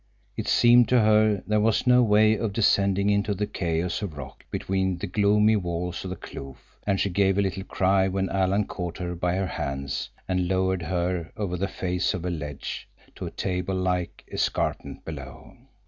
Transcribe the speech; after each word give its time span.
It 0.35 0.47
seemed 0.47 0.89
to 0.89 0.99
her 1.01 1.43
there 1.45 1.59
was 1.59 1.85
no 1.85 2.01
way 2.01 2.35
of 2.35 2.53
descending 2.53 3.11
into 3.11 3.35
the 3.35 3.45
chaos 3.45 4.01
of 4.01 4.17
rock 4.17 4.43
between 4.49 4.97
the 4.97 5.05
gloomy 5.05 5.55
walls 5.55 6.03
of 6.03 6.09
the 6.09 6.15
kloof, 6.15 6.79
and 6.87 6.99
she 6.99 7.07
gave 7.11 7.37
a 7.37 7.41
little 7.43 7.63
cry 7.63 8.07
when 8.07 8.27
Alan 8.29 8.65
caught 8.65 8.97
her 8.97 9.13
by 9.13 9.35
her 9.35 9.45
hands 9.45 10.09
and 10.27 10.47
lowered 10.47 10.81
her 10.81 11.31
over 11.37 11.55
the 11.55 11.67
face 11.67 12.15
of 12.15 12.25
a 12.25 12.31
ledge 12.31 12.89
to 13.13 13.27
a 13.27 13.29
table 13.29 13.75
like 13.75 14.23
escarpment 14.33 15.05
below. 15.05 15.55